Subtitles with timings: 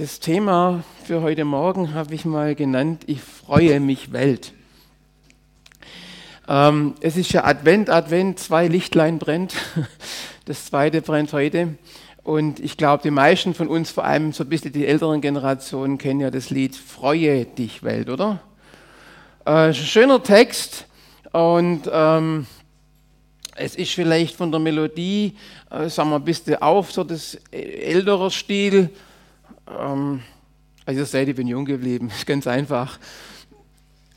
[0.00, 4.54] Das Thema für heute Morgen habe ich mal genannt, ich freue mich Welt.
[6.48, 9.54] Ähm, es ist ja Advent, Advent, zwei Lichtlein brennt.
[10.46, 11.74] Das zweite brennt heute.
[12.22, 15.98] Und ich glaube, die meisten von uns, vor allem so ein bisschen die älteren Generationen,
[15.98, 18.40] kennen ja das Lied Freue dich Welt, oder?
[19.44, 20.86] Äh, schöner Text
[21.32, 22.46] und ähm,
[23.54, 25.36] es ist vielleicht von der Melodie,
[25.68, 28.88] äh, sagen wir ein bisschen auf, so das ältere Stil.
[29.78, 30.22] Ähm,
[30.86, 32.98] also ihr seht, ich bin jung geblieben, ist ganz einfach.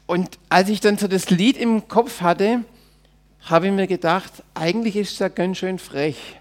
[0.06, 2.64] Und als ich dann so das Lied im Kopf hatte,
[3.42, 6.40] habe ich mir gedacht, eigentlich ist es ja ganz schön frech.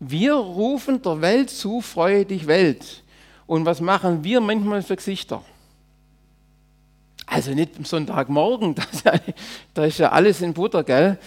[0.00, 3.02] Wir rufen der Welt zu, freue dich Welt.
[3.46, 5.42] Und was machen wir manchmal für Gesichter?
[7.26, 8.74] Also nicht am Sonntagmorgen,
[9.74, 11.18] da ist ja alles in Butter, gell?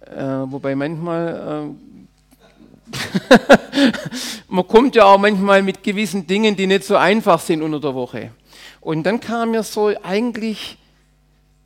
[0.00, 1.99] Äh, wobei manchmal äh,
[4.48, 7.94] man kommt ja auch manchmal mit gewissen Dingen, die nicht so einfach sind unter der
[7.94, 8.30] Woche.
[8.80, 10.78] Und dann kam mir so, eigentlich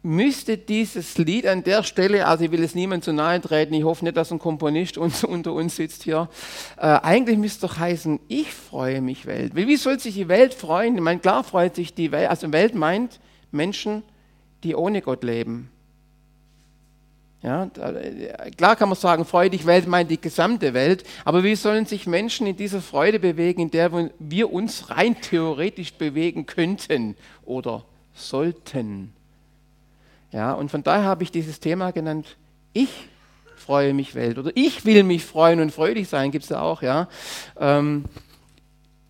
[0.05, 3.85] müsste dieses Lied an der Stelle, also ich will es niemand zu nahe treten, ich
[3.85, 6.29] hoffe nicht, dass ein Komponist uns, unter uns sitzt hier,
[6.77, 9.57] äh, eigentlich müsste doch heißen, ich freue mich Welt.
[9.57, 10.95] Wie soll sich die Welt freuen?
[10.97, 13.19] Ich meine, klar freut sich die Welt, also Welt meint
[13.51, 14.03] Menschen,
[14.63, 15.71] die ohne Gott leben.
[17.45, 17.69] Ja,
[18.57, 22.47] klar kann man sagen, freudig Welt meint die gesamte Welt, aber wie sollen sich Menschen
[22.47, 27.85] in dieser Freude bewegen, in der wir uns rein theoretisch bewegen könnten oder
[28.15, 29.13] sollten?
[30.33, 32.39] Ja, und von daher habe ich dieses Thema genannt,
[32.73, 33.11] ich
[33.57, 36.81] freue mich Welt oder ich will mich freuen und freudig sein, gibt es ja auch,
[36.81, 37.09] ja.
[37.61, 38.07] Ähm,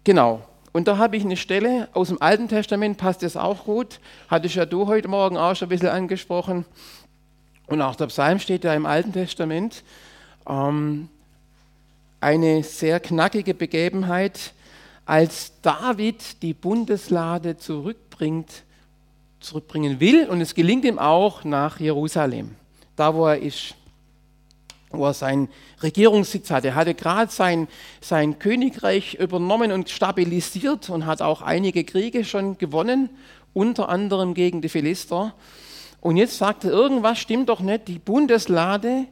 [0.02, 0.42] genau.
[0.72, 4.56] Und da habe ich eine Stelle aus dem Alten Testament, passt das auch gut, hattest
[4.56, 6.64] ja du heute Morgen auch schon ein bisschen angesprochen.
[7.66, 9.82] Und auch der Psalm steht ja im Alten Testament.
[10.48, 11.08] Ähm,
[12.20, 14.52] eine sehr knackige Begebenheit,
[15.06, 18.62] als David die Bundeslade zurückbringt,
[19.40, 20.26] zurückbringen will.
[20.28, 22.54] Und es gelingt ihm auch nach Jerusalem,
[22.96, 23.74] da wo er ist,
[24.90, 25.48] wo er seinen
[25.82, 26.68] Regierungssitz hatte.
[26.68, 27.68] Er hatte gerade sein,
[28.00, 33.10] sein Königreich übernommen und stabilisiert und hat auch einige Kriege schon gewonnen,
[33.52, 35.34] unter anderem gegen die Philister.
[36.04, 39.06] Und jetzt sagt er, irgendwas stimmt doch nicht, die Bundeslade,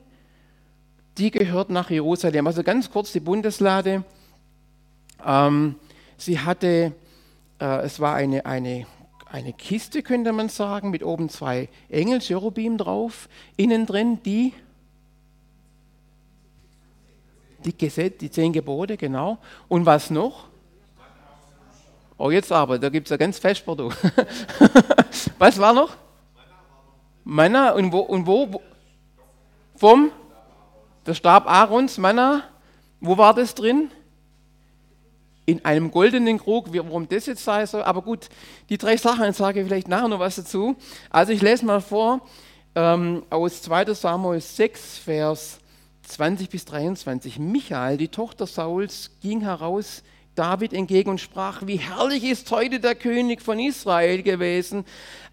[1.16, 2.46] die gehört nach Jerusalem.
[2.46, 4.04] Also ganz kurz die Bundeslade.
[5.24, 5.76] Ähm,
[6.18, 6.92] sie hatte,
[7.58, 8.86] äh, es war eine, eine,
[9.24, 14.52] eine Kiste, könnte man sagen, mit oben zwei Engel, Cherubim drauf, innen drin die,
[17.64, 19.38] die, Gesetz, die zehn Gebote, genau.
[19.66, 20.48] Und was noch?
[22.18, 23.90] Oh, jetzt aber, da gibt es ja ganz du.
[25.38, 26.01] was war noch?
[27.24, 28.60] Manna und wo, und wo,
[29.76, 30.10] vom,
[31.06, 32.44] der Stab Aarons, Manna,
[33.00, 33.90] wo war das drin?
[35.44, 37.82] In einem goldenen Krug, warum das jetzt sein soll.
[37.82, 38.28] Aber gut,
[38.68, 40.76] die drei Sachen, sage ich vielleicht nachher noch was dazu.
[41.10, 42.20] Also ich lese mal vor
[42.74, 45.58] ähm, aus 2 Samuel 6, Vers
[46.06, 47.38] 20 bis 23.
[47.38, 50.02] Michael, die Tochter Sauls, ging heraus
[50.34, 54.84] David entgegen und sprach, wie herrlich ist heute der König von Israel gewesen,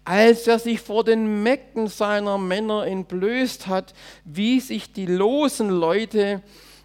[0.04, 3.94] als er sich vor den Mägden seiner Männer entblößt hat,
[4.24, 6.42] wie sich die losen Leute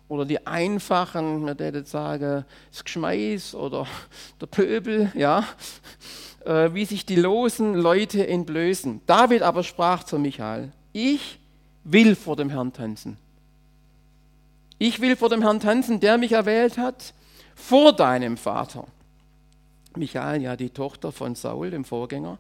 [0.08, 3.86] oder die einfachen, man würde sagen, das Geschmeiß oder
[4.42, 5.46] der Pöbel, ja,
[6.46, 9.02] äh, wie sich die losen Leute entblößen.
[9.06, 11.40] David aber sprach zu Michael, ich
[11.84, 13.18] will vor dem Herrn tanzen.
[14.78, 17.14] Ich will vor dem Herrn tanzen, der mich erwählt hat
[17.56, 18.86] vor deinem Vater.
[19.96, 22.38] Michael, ja die Tochter von Saul, dem Vorgänger,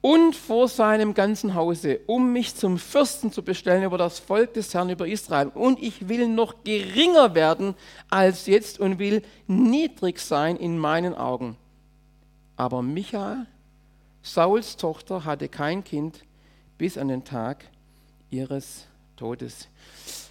[0.00, 4.74] und vor seinem ganzen Hause, um mich zum Fürsten zu bestellen über das Volk des
[4.74, 5.48] Herrn, über Israel.
[5.48, 7.74] Und ich will noch geringer werden
[8.10, 11.56] als jetzt und will niedrig sein in meinen Augen.
[12.56, 13.46] Aber Michael,
[14.22, 16.22] Sauls Tochter, hatte kein Kind
[16.76, 17.64] bis an den Tag
[18.28, 18.86] ihres
[19.16, 19.68] Todes.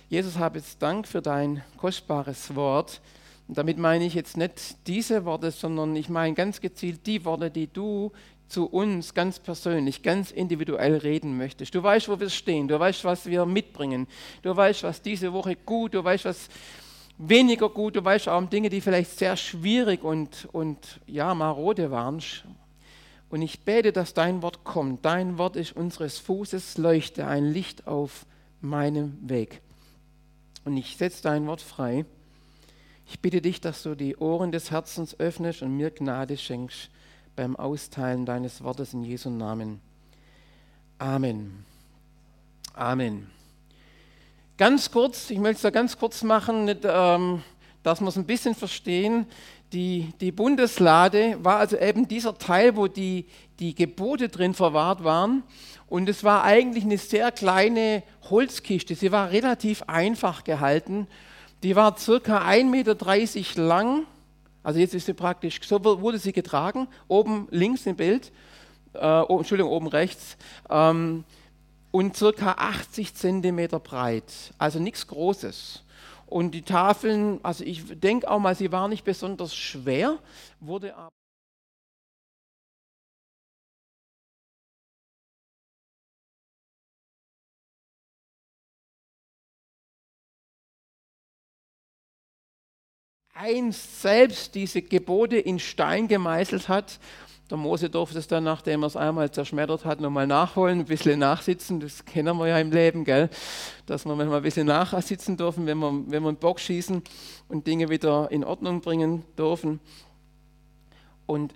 [0.08, 3.02] Jesus, habe jetzt Dank für dein kostbares Wort.
[3.54, 7.52] Und damit meine ich jetzt nicht diese Worte, sondern ich meine ganz gezielt die Worte,
[7.52, 8.12] die du
[8.48, 11.76] zu uns ganz persönlich, ganz individuell reden möchtest.
[11.76, 14.08] Du weißt, wo wir stehen, du weißt, was wir mitbringen,
[14.42, 16.50] du weißt, was diese Woche gut, du weißt, was
[17.20, 21.92] weniger gut, du weißt auch um Dinge, die vielleicht sehr schwierig und, und ja, marode
[21.92, 22.24] waren.
[23.30, 25.06] Und ich bete, dass dein Wort kommt.
[25.06, 28.26] Dein Wort ist unseres Fußes Leuchte, ein Licht auf
[28.62, 29.62] meinem Weg.
[30.66, 32.06] Und ich setze dein Wort frei.
[33.06, 36.90] Ich bitte dich, dass du die Ohren des Herzens öffnest und mir Gnade schenkst
[37.36, 39.82] beim Austeilen deines Wortes in Jesu Namen.
[40.98, 41.66] Amen.
[42.74, 43.30] Amen.
[44.58, 47.44] Ganz kurz, ich möchte es da ganz kurz machen, ähm,
[47.82, 49.26] dass wir es ein bisschen verstehen.
[49.74, 53.26] Die, die Bundeslade war also eben dieser Teil, wo die,
[53.60, 55.44] die Gebote drin verwahrt waren.
[55.88, 58.96] Und es war eigentlich eine sehr kleine Holzkiste.
[58.96, 61.08] Sie war relativ einfach gehalten.
[61.64, 64.06] Die war circa 1,30 Meter lang.
[64.64, 66.88] Also jetzt ist sie praktisch, so wurde sie getragen.
[67.08, 68.34] Oben links im Bild,
[68.94, 70.38] äh, Entschuldigung, oben rechts.
[70.70, 71.24] Ähm,
[71.92, 74.54] und circa 80 Zentimeter breit.
[74.58, 75.84] Also nichts Großes.
[76.26, 80.18] Und die Tafeln, also ich denke auch mal, sie waren nicht besonders schwer,
[80.60, 81.12] wurde aber
[93.34, 97.00] eins selbst diese Gebote in Stein gemeißelt hat.
[97.50, 101.20] Der Mose durfte es dann, nachdem er es einmal zerschmettert hat, nochmal nachholen, ein bisschen
[101.20, 101.80] nachsitzen.
[101.80, 103.30] Das kennen wir ja im Leben, gell?
[103.86, 107.04] dass wir manchmal ein bisschen nachsitzen dürfen, wenn wir, wenn wir einen Bock schießen
[107.50, 109.80] und Dinge wieder in Ordnung bringen dürfen.
[111.26, 111.54] Und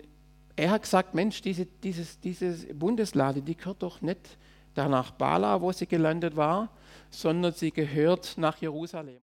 [0.55, 4.37] er hat gesagt, Mensch, diese, dieses, diese Bundeslade, die gehört doch nicht
[4.73, 6.69] da nach Bala, wo sie gelandet war,
[7.09, 9.19] sondern sie gehört nach Jerusalem.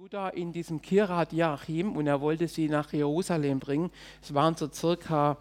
[0.00, 3.90] Juda in diesem Kirat Joachim und er wollte sie nach Jerusalem bringen.
[4.22, 5.36] Es waren so circa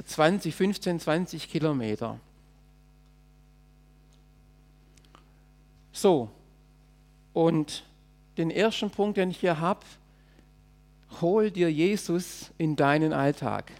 [0.00, 2.20] 20, 15, 20 Kilometer.
[5.90, 6.30] So,
[7.32, 7.82] und
[8.38, 9.80] den ersten Punkt, den ich hier habe,
[11.20, 13.72] hol dir Jesus in deinen Alltag.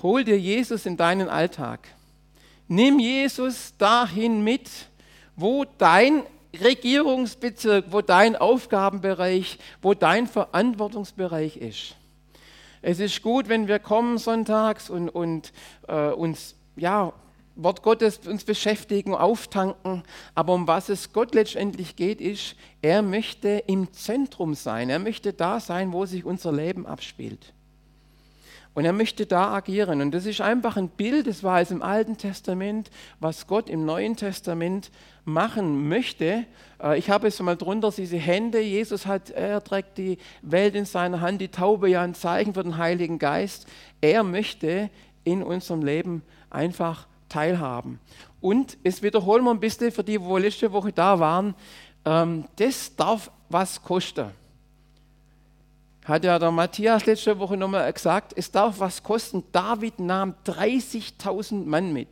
[0.00, 1.88] Hol dir Jesus in deinen Alltag.
[2.68, 4.70] Nimm Jesus dahin mit,
[5.34, 6.22] wo dein
[6.54, 11.94] Regierungsbezirk, wo dein Aufgabenbereich, wo dein Verantwortungsbereich ist.
[12.80, 15.52] Es ist gut, wenn wir kommen sonntags und, und
[15.88, 17.12] äh, uns, ja,
[17.58, 20.04] Wort Gottes uns beschäftigen, auftanken.
[20.34, 24.90] Aber um was es Gott letztendlich geht, ist, er möchte im Zentrum sein.
[24.90, 27.52] Er möchte da sein, wo sich unser Leben abspielt.
[28.74, 30.00] Und er möchte da agieren.
[30.00, 33.84] Und das ist einfach ein Bild, das war es im Alten Testament, was Gott im
[33.84, 34.92] Neuen Testament
[35.28, 36.44] machen möchte.
[36.82, 38.60] Äh, ich habe es mal drunter, diese Hände.
[38.60, 42.62] Jesus hat, er trägt die Welt in seiner Hand, die Taube ja ein Zeichen für
[42.62, 43.66] den Heiligen Geist.
[44.00, 44.90] Er möchte
[45.24, 48.00] in unserem Leben einfach teilhaben.
[48.40, 51.54] Und es wiederholen wir ein bisschen für die, die letzte Woche da waren,
[52.04, 54.30] ähm, das darf was kosten
[56.08, 59.44] hat ja der Matthias letzte Woche nochmal gesagt, es darf was kosten.
[59.52, 62.08] David nahm 30.000 Mann mit.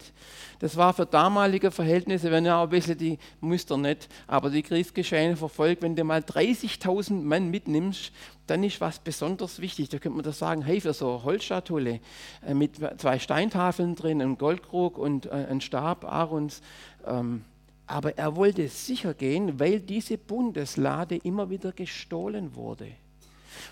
[0.58, 4.62] Das war für damalige Verhältnisse, wenn ja auch ein bisschen die Muster nicht, aber die
[4.62, 8.12] Kriegsgeschehen verfolgt, wenn du mal 30.000 Mann mitnimmst,
[8.46, 9.88] dann ist was besonders wichtig.
[9.88, 12.00] Da könnte man das sagen, hey, für so eine Holzschatulle
[12.46, 16.60] äh, mit zwei Steintafeln drin, einem Goldkrug und äh, Stab Aarons.
[17.06, 17.44] Ähm,
[17.86, 22.88] aber er wollte sicher gehen, weil diese Bundeslade immer wieder gestohlen wurde.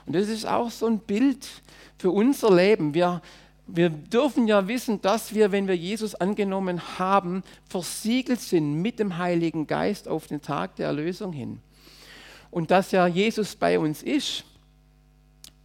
[0.07, 1.47] Und das ist auch so ein Bild
[1.99, 2.95] für unser Leben.
[2.95, 3.23] Wir,
[3.67, 9.19] wir dürfen ja wissen, dass wir, wenn wir Jesus angenommen haben, versiegelt sind mit dem
[9.19, 11.61] Heiligen Geist auf den Tag der Erlösung hin.
[12.51, 14.45] Und dass ja Jesus bei uns ist.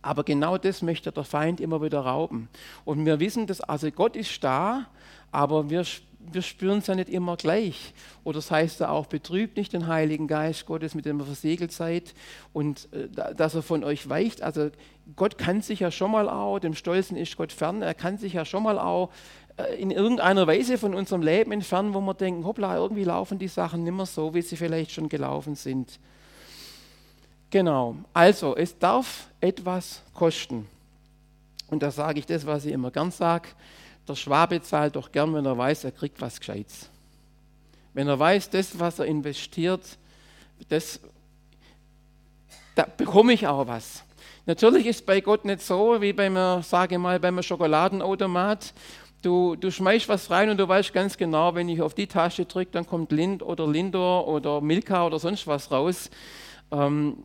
[0.02, 2.48] Aber genau das möchte der Feind immer wieder rauben.
[2.86, 4.88] Und wir wissen, dass also Gott ist da,
[5.32, 5.84] aber wir
[6.32, 7.94] wir spüren es ja nicht immer gleich.
[8.24, 11.72] Oder das heißt ja auch, betrübt nicht den Heiligen Geist Gottes, mit dem ihr versiegelt
[11.72, 12.14] seid
[12.54, 14.42] und äh, dass er von euch weicht.
[14.42, 14.70] Also
[15.16, 18.34] Gott kann sich ja schon mal auch, dem Stolzen ist Gott fern, er kann sich
[18.34, 19.10] ja schon mal auch
[19.58, 23.48] äh, in irgendeiner Weise von unserem Leben entfernen, wo wir denken, hoppla, irgendwie laufen die
[23.48, 26.00] Sachen nicht mehr so, wie sie vielleicht schon gelaufen sind.
[27.52, 30.68] Genau, also es darf etwas kosten.
[31.68, 33.50] Und da sage ich das, was ich immer gern sage
[34.10, 36.90] der Schwabe zahlt doch gern, wenn er weiß, er kriegt was Gescheites.
[37.94, 39.82] Wenn er weiß, das, was er investiert,
[40.68, 41.00] das,
[42.76, 44.04] da bekomme ich auch was.
[44.46, 48.74] Natürlich ist bei Gott nicht so, wie beim, sage mal, beim Schokoladenautomat.
[49.22, 52.46] Du, du schmeißt was rein und du weißt ganz genau, wenn ich auf die Tasche
[52.46, 56.10] drücke, dann kommt Lind oder Lindor oder Milka oder sonst was raus.
[56.72, 57.24] Ähm,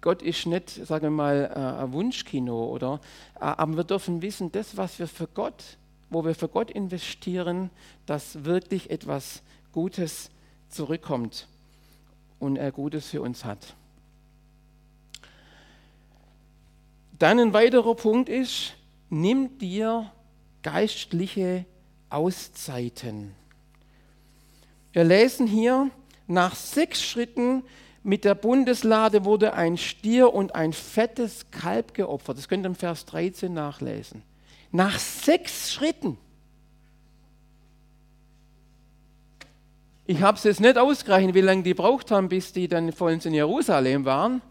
[0.00, 3.00] Gott ist nicht, sagen wir mal, äh, ein Wunschkino, oder?
[3.34, 5.62] Äh, aber wir dürfen wissen, das, was wir für Gott
[6.16, 7.68] wo wir für Gott investieren,
[8.06, 9.42] dass wirklich etwas
[9.72, 10.30] Gutes
[10.70, 11.46] zurückkommt
[12.38, 13.74] und er Gutes für uns hat.
[17.18, 18.76] Dann ein weiterer Punkt ist,
[19.10, 20.10] nimm dir
[20.62, 21.66] geistliche
[22.08, 23.34] Auszeiten.
[24.94, 25.90] Wir lesen hier,
[26.26, 27.62] nach sechs Schritten
[28.02, 32.38] mit der Bundeslade wurde ein Stier und ein fettes Kalb geopfert.
[32.38, 34.22] Das könnt ihr im Vers 13 nachlesen.
[34.76, 36.18] Nach sechs Schritten.
[40.04, 43.24] Ich habe es jetzt nicht ausgerechnet, wie lange die braucht haben, bis die dann vollends
[43.24, 44.42] in Jerusalem waren.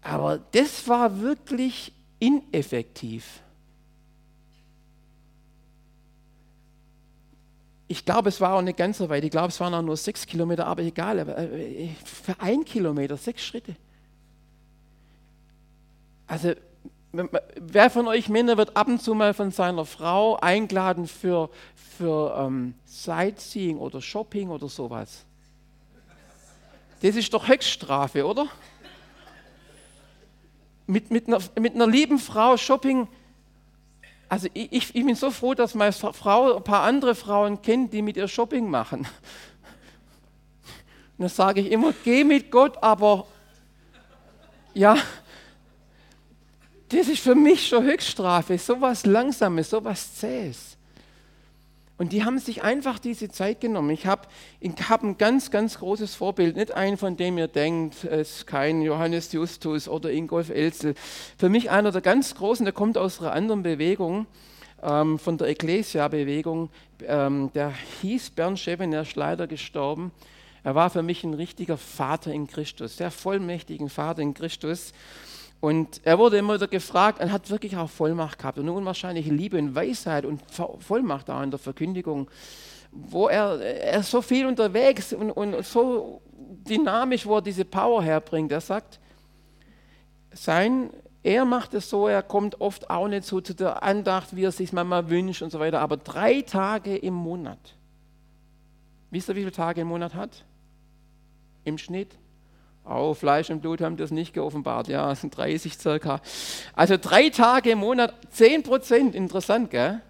[0.00, 3.40] Aber das war wirklich ineffektiv.
[7.86, 9.24] Ich glaube, es war auch nicht ganz so weit.
[9.24, 11.18] Ich glaube, es waren auch nur sechs Kilometer, aber egal.
[11.18, 13.76] Äh, für ein Kilometer, sechs Schritte.
[16.26, 16.54] Also,
[17.12, 22.36] wer von euch Männer wird ab und zu mal von seiner Frau eingeladen für, für
[22.38, 25.24] ähm, Sightseeing oder Shopping oder sowas?
[27.02, 28.46] Das ist doch Höchststrafe, oder?
[30.86, 33.08] Mit, mit, einer, mit einer lieben Frau Shopping
[34.28, 38.02] also ich, ich, bin so froh, dass meine Frau ein paar andere Frauen kennt, die
[38.02, 39.00] mit ihr Shopping machen.
[39.00, 39.08] Und
[41.18, 43.26] dann sage ich immer, geh mit Gott, aber
[44.74, 44.96] ja,
[46.88, 50.76] das ist für mich schon Höchststrafe, so was Langsames, so was Zähes.
[51.98, 53.90] Und die haben sich einfach diese Zeit genommen.
[53.90, 54.28] Ich habe
[54.88, 58.82] hab ein ganz, ganz großes Vorbild, nicht einen, von dem ihr denkt, es ist kein
[58.82, 60.94] Johannes Justus oder Ingolf Elzel.
[61.38, 64.26] Für mich einer der ganz Großen, der kommt aus einer anderen Bewegung,
[64.82, 66.68] ähm, von der Ecclesia-Bewegung.
[67.06, 70.12] Ähm, der hieß Bernd Scheven, er ist leider gestorben.
[70.64, 74.92] Er war für mich ein richtiger Vater in Christus, sehr vollmächtigen Vater in Christus.
[75.60, 79.32] Und er wurde immer wieder gefragt, er hat wirklich auch Vollmacht gehabt und eine unwahrscheinliche
[79.32, 80.42] Liebe und Weisheit und
[80.80, 82.30] Vollmacht da in der Verkündigung,
[82.92, 86.20] wo er, er so viel unterwegs und, und so
[86.68, 88.52] dynamisch, wo er diese Power herbringt.
[88.52, 89.00] Er sagt,
[90.32, 90.90] sein,
[91.22, 94.52] er macht es so, er kommt oft auch nicht so zu der Andacht, wie er
[94.52, 97.74] sich manchmal wünscht und so weiter, aber drei Tage im Monat.
[99.10, 100.44] Wisst ihr, wie viele Tage im Monat hat?
[101.64, 102.16] Im Schnitt?
[102.86, 104.86] Auch Fleisch und Blut haben das nicht geoffenbart.
[104.86, 106.20] Ja, es sind 30 circa.
[106.72, 109.14] Also drei Tage im Monat, 10 Prozent.
[109.16, 110.00] Interessant, gell?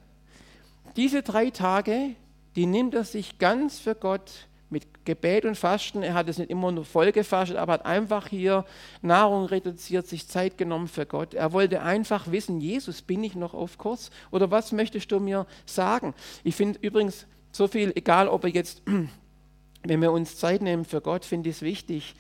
[0.95, 2.11] Diese drei Tage,
[2.54, 4.30] die nimmt er sich ganz für Gott
[4.68, 6.02] mit Gebet und Fasten.
[6.02, 8.66] Er hat es nicht immer nur voll gefastet, aber hat einfach hier
[9.00, 11.33] Nahrung reduziert, sich Zeit genommen für Gott.
[11.33, 14.11] Er wollte einfach wissen, Jesus, bin ich noch auf Kurs?
[14.30, 16.12] Oder was möchtest du mir sagen?
[16.45, 18.83] Ich finde übrigens so viel, egal ob er jetzt,
[19.83, 22.14] wenn wir uns Zeit nehmen für Gott, finde ich es wichtig,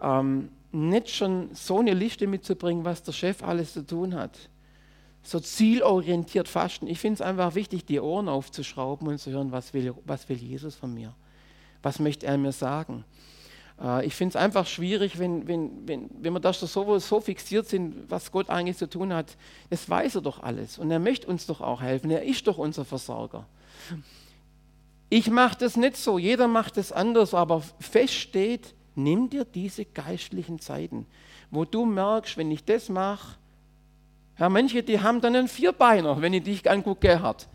[0.00, 4.38] ähm, nicht schon so eine Liste mitzubringen, was der Chef alles zu tun hat.
[5.22, 6.86] So zielorientiert fasten.
[6.86, 10.36] Ich finde es einfach wichtig, die Ohren aufzuschrauben und zu hören, was will, was will
[10.36, 11.14] Jesus von mir?
[11.82, 13.04] Was möchte er mir sagen?
[13.80, 17.68] Äh, ich finde es einfach schwierig, wenn, wenn, wenn, wenn wir da so, so fixiert
[17.68, 19.36] sind, was Gott eigentlich zu tun hat.
[19.70, 22.10] Das weiß er doch alles und er möchte uns doch auch helfen.
[22.10, 23.46] Er ist doch unser Versorger.
[25.08, 29.84] Ich mache das nicht so, jeder macht es anders, aber fest steht, Nimm dir diese
[29.84, 31.06] geistlichen Zeiten,
[31.50, 33.36] wo du merkst, wenn ich das mache,
[34.38, 37.46] ja, manche, die haben dann einen Vierbeiner, wenn ich dich angucke, Gerhard.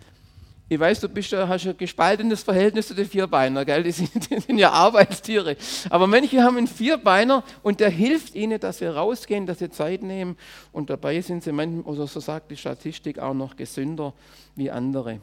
[0.70, 3.84] Ich weiß, du bist, hast ein gespaltenes Verhältnis zu den Vierbeiner, gell?
[3.84, 5.58] Die, sind, die sind ja Arbeitstiere.
[5.90, 10.04] Aber manche haben einen Vierbeiner und der hilft ihnen, dass sie rausgehen, dass sie Zeit
[10.04, 10.38] nehmen.
[10.72, 14.14] Und dabei sind sie manchmal, oder so sagt die Statistik, auch noch gesünder
[14.56, 15.20] wie andere.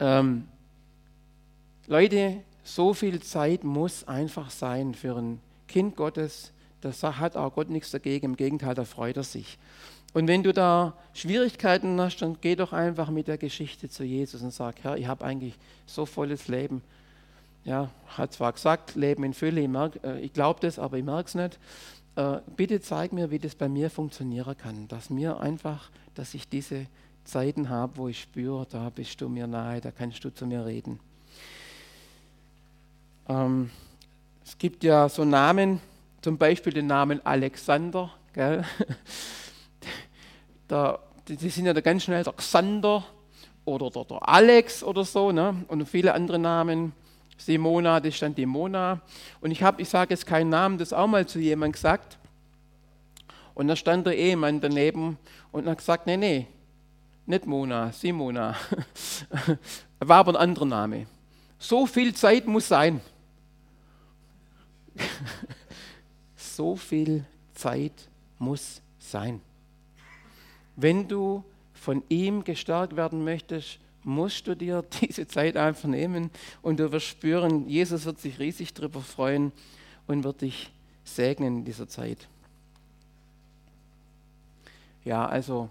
[0.00, 0.48] Ähm,
[1.86, 6.52] Leute, so viel Zeit muss einfach sein für ein Kind Gottes.
[6.80, 8.26] Das hat auch Gott nichts dagegen.
[8.26, 9.58] Im Gegenteil, da freut er sich.
[10.14, 14.42] Und wenn du da Schwierigkeiten hast, dann geh doch einfach mit der Geschichte zu Jesus
[14.42, 15.54] und sag, Herr, ich habe eigentlich
[15.86, 16.82] so volles Leben.
[17.64, 21.28] Ja, hat zwar gesagt, Leben in Fülle, ich, äh, ich glaube das, aber ich merke
[21.28, 21.58] es nicht.
[22.16, 24.86] Äh, bitte zeig mir, wie das bei mir funktionieren kann.
[24.88, 26.86] Dass mir einfach, dass ich diese
[27.24, 30.64] Zeiten habe, wo ich spüre, da bist du mir nahe, da kannst du zu mir
[30.64, 31.00] reden.
[33.28, 33.70] Ähm,
[34.44, 35.80] es gibt ja so Namen,
[36.20, 38.10] zum Beispiel den Namen Alexander.
[38.32, 38.64] Gell?
[40.66, 43.04] Da, die, die, sind ja da ganz schnell der Xander
[43.66, 45.30] oder der, der Alex oder so.
[45.30, 45.62] Ne?
[45.68, 46.94] Und viele andere Namen.
[47.36, 49.02] Simona, das stand die Mona.
[49.42, 52.16] Und ich habe, ich sage jetzt keinen Namen, das auch mal zu jemandem gesagt.
[53.54, 55.18] Und da stand der Ehemann daneben
[55.52, 56.46] und hat gesagt, nee, nee,
[57.26, 58.56] nicht Mona, Simona.
[60.00, 61.06] War aber ein anderer Name.
[61.58, 63.00] So viel Zeit muss sein.
[66.36, 67.24] so viel
[67.54, 68.08] Zeit
[68.38, 69.40] muss sein.
[70.76, 76.30] Wenn du von ihm gestärkt werden möchtest, musst du dir diese Zeit einfach nehmen
[76.62, 79.52] und du wirst spüren, Jesus wird sich riesig darüber freuen
[80.06, 80.72] und wird dich
[81.04, 82.28] segnen in dieser Zeit.
[85.04, 85.68] Ja, also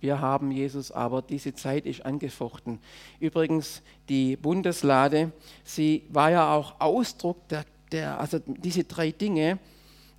[0.00, 2.78] wir haben Jesus, aber diese Zeit ist angefochten.
[3.18, 5.32] Übrigens, die Bundeslade,
[5.64, 9.58] sie war ja auch Ausdruck der der, also diese drei Dinge,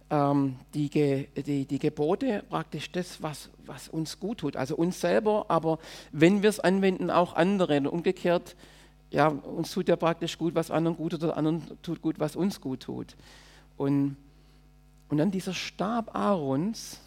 [0.10, 4.56] ähm, die, die, die Gebote praktisch das, was, was uns gut tut.
[4.56, 5.80] Also uns selber, aber
[6.12, 7.78] wenn wir es anwenden, auch andere.
[7.78, 8.56] Und umgekehrt,
[9.10, 12.36] ja, uns tut ja praktisch gut, was anderen gut tut, oder anderen tut gut, was
[12.36, 13.16] uns gut tut.
[13.76, 14.18] Und,
[15.10, 17.00] und dann dieser Stab Aarons,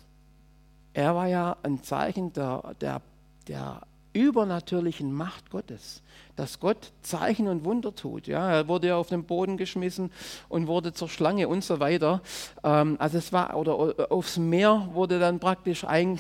[0.93, 3.03] er war ja ein Zeichen der, der,
[3.49, 6.03] der übernatürlichen Macht Gottes,
[6.37, 8.27] dass Gott Zeichen und Wunder tut.
[8.27, 10.11] Ja, er wurde ja auf den Boden geschmissen
[10.49, 12.21] und wurde zur Schlange und so weiter.
[12.65, 16.19] Ähm, also es war oder aufs Meer wurde dann praktisch ein,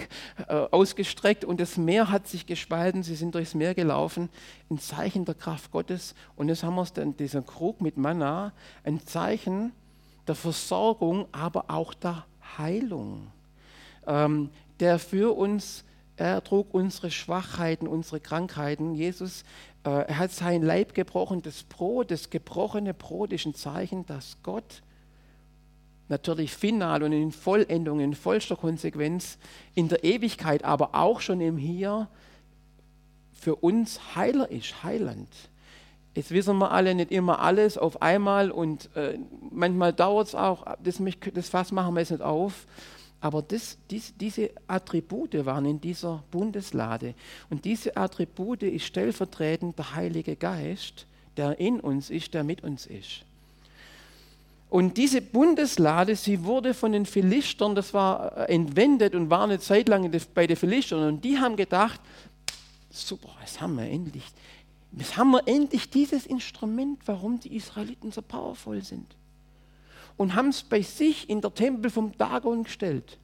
[0.48, 3.02] äh, ausgestreckt und das Meer hat sich gespalten.
[3.02, 4.28] Sie sind durchs Meer gelaufen,
[4.70, 6.14] ein Zeichen der Kraft Gottes.
[6.36, 8.52] Und jetzt haben wir es dann dieser Krug mit Manna,
[8.84, 9.72] ein Zeichen
[10.28, 12.24] der Versorgung, aber auch der
[12.56, 13.26] Heilung,
[14.06, 15.84] ähm, der für uns
[16.20, 18.94] er trug unsere Schwachheiten, unsere Krankheiten.
[18.94, 19.42] Jesus,
[19.84, 24.36] äh, er hat sein Leib gebrochen, das Brot, das gebrochene Brot ist ein Zeichen, dass
[24.42, 24.82] Gott
[26.08, 29.38] natürlich final und in Vollendung, in vollster Konsequenz
[29.74, 32.08] in der Ewigkeit, aber auch schon im Hier
[33.32, 35.28] für uns Heiler ist, Heiland.
[36.14, 39.18] Jetzt wissen wir alle nicht immer alles auf einmal und äh,
[39.50, 41.00] manchmal dauert es auch, das,
[41.32, 42.66] das Fass machen wir jetzt nicht auf.
[43.20, 47.14] Aber das, dies, diese Attribute waren in dieser Bundeslade.
[47.50, 52.86] Und diese Attribute ist stellvertretend der Heilige Geist, der in uns ist, der mit uns
[52.86, 53.24] ist.
[54.70, 59.58] Und diese Bundeslade, sie wurde von den Philistern, das war äh, entwendet und war eine
[59.58, 61.06] Zeit lang bei den Philistern.
[61.06, 62.00] Und die haben gedacht,
[62.88, 64.22] super, jetzt haben wir endlich,
[64.92, 69.16] jetzt haben wir endlich dieses Instrument, warum die Israeliten so powervoll sind
[70.20, 73.18] und haben es bei sich in der Tempel vom Dagon gestellt.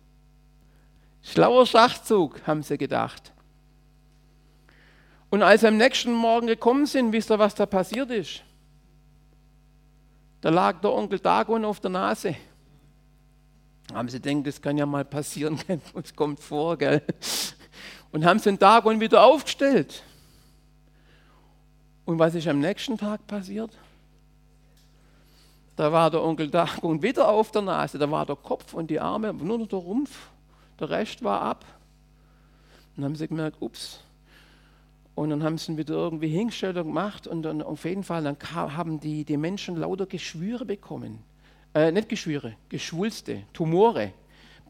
[1.23, 3.35] Schlauer Schachzug, haben sie gedacht.
[5.29, 8.43] Und als sie am nächsten Morgen gekommen sind, wisst ihr, was da passiert ist?
[10.41, 12.35] Da lag der Onkel Dagon auf der Nase.
[13.93, 15.61] Haben sie gedacht, das kann ja mal passieren,
[16.03, 17.03] es kommt vor, gell?
[18.11, 20.03] Und haben sie den Dagon wieder aufgestellt.
[22.07, 23.77] Und was ist am nächsten Tag passiert?
[25.77, 28.99] Da war der Onkel Dagon wieder auf der Nase, da war der Kopf und die
[28.99, 30.31] Arme, nur noch der Rumpf,
[30.81, 31.65] der Rest war ab.
[32.97, 34.01] Dann haben sie gemerkt, ups.
[35.15, 38.23] Und dann haben sie ihn wieder irgendwie hingestellt und gemacht und dann auf jeden Fall,
[38.23, 41.23] dann haben die, die Menschen lauter Geschwüre bekommen.
[41.75, 44.13] Äh, nicht Geschwüre, Geschwulste, Tumore.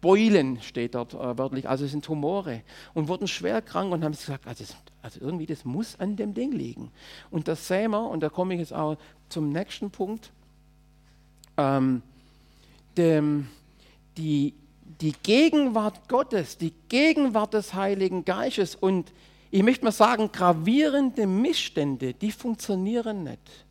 [0.01, 2.62] Beulen steht dort äh, wörtlich, also es sind Tumore
[2.95, 4.64] und wurden schwer krank und haben gesagt, also,
[5.03, 6.90] also, irgendwie das muss an dem Ding liegen.
[7.31, 8.97] Und das sehen wir, und da komme ich jetzt auch
[9.29, 10.33] zum nächsten Punkt,
[11.57, 12.03] ähm,
[12.97, 13.49] dem,
[14.16, 14.55] die,
[15.01, 19.12] die Gegenwart Gottes, die Gegenwart des Heiligen Geistes und
[19.51, 23.66] ich möchte mal sagen, gravierende Missstände, die funktionieren nicht.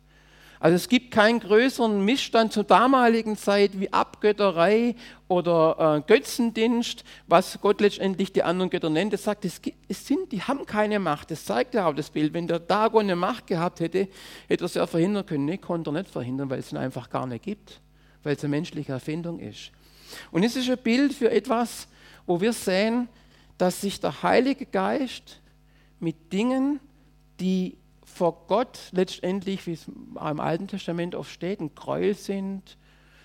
[0.66, 4.96] Also es gibt keinen größeren Missstand zur damaligen Zeit wie Abgötterei
[5.28, 9.12] oder äh, Götzendienst, was Gott letztendlich die anderen Götter nennt.
[9.12, 11.30] Er sagt, es, gibt, es sind, die haben keine Macht.
[11.30, 12.34] Das zeigt ja auch das Bild.
[12.34, 14.08] Wenn der Dagon eine Macht gehabt hätte,
[14.48, 15.44] hätte er es ja verhindern können.
[15.44, 17.80] Nee, konnte er nicht verhindern, weil es ihn einfach gar nicht gibt,
[18.24, 19.70] weil es eine menschliche Erfindung ist.
[20.32, 21.86] Und es ist ein Bild für etwas,
[22.26, 23.06] wo wir sehen,
[23.56, 25.40] dass sich der Heilige Geist
[26.00, 26.80] mit Dingen,
[27.38, 27.78] die
[28.16, 32.78] vor Gott letztendlich, wie es im Alten Testament oft steht, ein Gräuel sind.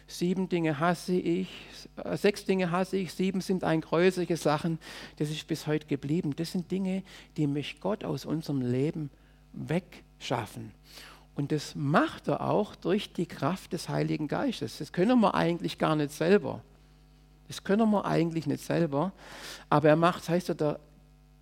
[0.06, 1.48] Sieben Dinge hasse ich,
[1.96, 4.78] äh, sechs Dinge hasse ich, sieben sind ein Gräuel, solche Sachen.
[5.16, 6.36] Das ist bis heute geblieben.
[6.36, 7.04] Das sind Dinge,
[7.38, 9.10] die möchte Gott aus unserem Leben
[9.54, 10.74] wegschaffen.
[11.36, 14.80] Und das macht er auch durch die Kraft des Heiligen Geistes.
[14.80, 16.62] Das können wir eigentlich gar nicht selber.
[17.48, 19.14] Das können wir eigentlich nicht selber.
[19.70, 20.80] Aber er macht, das heißt ja, der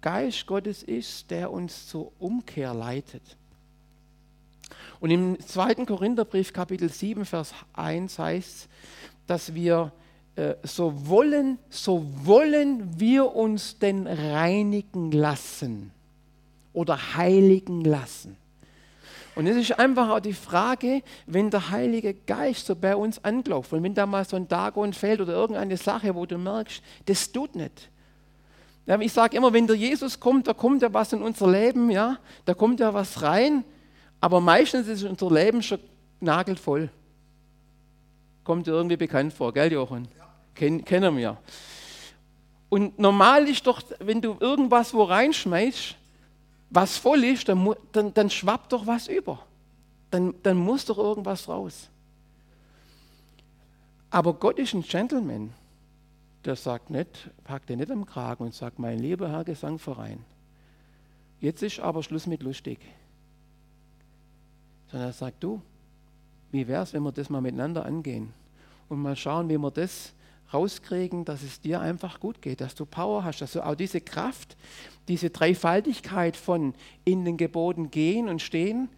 [0.02, 3.38] Geist Gottes ist, der uns zur Umkehr leitet.
[5.00, 5.86] Und im 2.
[5.86, 8.70] Korintherbrief Kapitel 7, Vers 1 heißt es,
[9.28, 9.92] dass wir
[10.36, 15.92] äh, so wollen, so wollen wir uns denn reinigen lassen
[16.74, 18.38] oder heiligen lassen.
[19.36, 23.72] Und es ist einfach auch die Frage, wenn der Heilige Geist so bei uns anklopft
[23.72, 27.32] und wenn da mal so ein Dagon fällt oder irgendeine Sache, wo du merkst, das
[27.32, 27.90] tut nicht.
[29.02, 32.18] Ich sage immer, wenn der Jesus kommt, da kommt ja was in unser Leben, ja,
[32.46, 33.64] da kommt ja was rein,
[34.20, 35.80] aber meistens ist unser Leben schon
[36.20, 36.90] nagelvoll.
[38.44, 40.08] Kommt dir irgendwie bekannt vor, gell, Jochen?
[40.18, 40.28] Ja.
[40.56, 41.38] Ken, kennen wir.
[42.70, 45.96] Und normal ist doch, wenn du irgendwas wo reinschmeißt,
[46.72, 49.40] was voll ist, dann, dann, dann schwappt doch was über.
[50.10, 51.90] Dann, dann muss doch irgendwas raus.
[54.10, 55.54] Aber Gott ist ein Gentleman.
[56.46, 60.24] Der sagt nicht, packt dir nicht am Kragen und sagt, mein lieber Herr Gesangverein,
[61.42, 62.80] jetzt ist aber Schluss mit lustig.
[64.88, 65.62] Sondern er sagt, du,
[66.52, 68.34] wie wäre es, wenn wir das mal miteinander angehen?
[68.88, 70.14] Und mal schauen, wie wir das
[70.54, 74.02] rauskriegen, dass es dir einfach gut geht, dass du Power hast, dass du auch diese
[74.02, 74.58] Kraft,
[75.08, 76.74] diese Dreifaltigkeit von
[77.06, 78.90] in den Geboten gehen und stehen,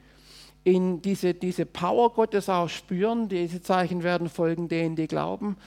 [0.63, 5.57] in diese, diese Power Gottes auch spüren, diese Zeichen werden folgen denen, die glauben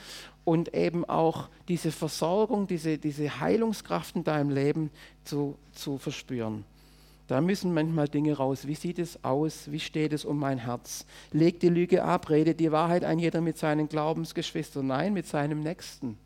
[0.45, 4.91] und eben auch diese Versorgung, diese, diese Heilungskraft in deinem Leben
[5.25, 6.63] zu, zu verspüren.
[7.27, 8.67] Da müssen manchmal Dinge raus.
[8.67, 9.71] Wie sieht es aus?
[9.71, 11.07] Wie steht es um mein Herz?
[11.31, 14.85] Leg die Lüge ab, redet die Wahrheit ein, jeder mit seinen Glaubensgeschwistern.
[14.85, 16.19] Nein, mit seinem Nächsten.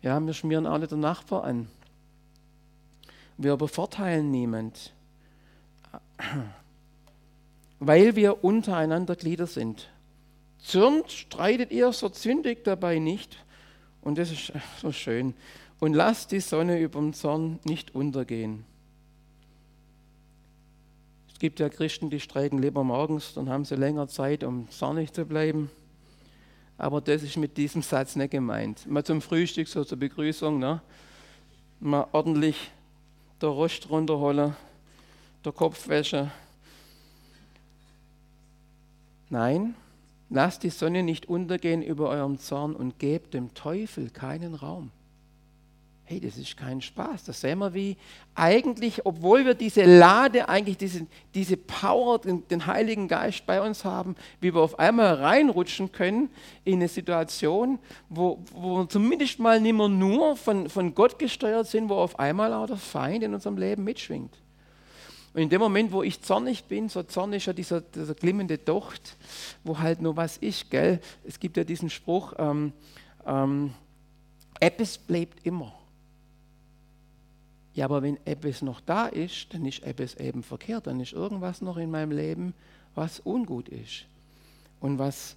[0.00, 1.68] Ja, wir schmieren alle den Nachbar an.
[3.36, 4.94] Wir übervorteilen niemand,
[7.78, 9.90] weil wir untereinander Glieder sind.
[10.66, 13.36] Zürnt, streitet ihr, so zündig dabei nicht.
[14.02, 14.52] Und das ist
[14.82, 15.32] so schön.
[15.78, 18.64] Und lasst die Sonne über dem Zorn nicht untergehen.
[21.32, 25.12] Es gibt ja Christen, die streiken lieber morgens, dann haben sie länger Zeit, um zornig
[25.12, 25.70] zu bleiben.
[26.78, 28.90] Aber das ist mit diesem Satz nicht gemeint.
[28.90, 30.82] Mal zum Frühstück, so zur Begrüßung, ne?
[31.78, 32.72] mal ordentlich
[33.40, 34.56] der Rost runterholen,
[35.44, 36.32] der Kopfwäsche.
[39.30, 39.76] Nein,
[40.28, 44.90] lasst die Sonne nicht untergehen über eurem Zorn und gebt dem Teufel keinen Raum.
[46.08, 47.24] Hey, das ist kein Spaß.
[47.24, 47.96] Das sehen wir wie
[48.36, 53.84] eigentlich, obwohl wir diese Lade, eigentlich diese, diese Power, den, den Heiligen Geist bei uns
[53.84, 56.30] haben, wie wir auf einmal reinrutschen können
[56.64, 61.66] in eine Situation, wo, wo wir zumindest mal nicht mehr nur von, von Gott gesteuert
[61.66, 64.38] sind, wo auf einmal auch der Feind in unserem Leben mitschwingt.
[65.36, 68.56] Und in dem Moment, wo ich zornig bin, so zornig ist ja dieser, dieser glimmende
[68.56, 69.16] Docht,
[69.64, 70.98] wo halt nur was ist, gell?
[71.24, 72.72] Es gibt ja diesen Spruch, ähm,
[73.26, 73.74] ähm,
[74.60, 75.74] etwas bleibt immer.
[77.74, 80.86] Ja, aber wenn etwas noch da ist, dann ist etwas eben verkehrt.
[80.86, 82.54] Dann ist irgendwas noch in meinem Leben,
[82.94, 84.06] was ungut ist.
[84.80, 85.36] Und was